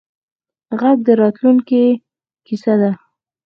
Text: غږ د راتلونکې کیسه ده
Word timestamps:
غږ 0.79 0.97
د 1.07 1.09
راتلونکې 1.21 1.83
کیسه 2.45 2.73
ده 2.81 2.91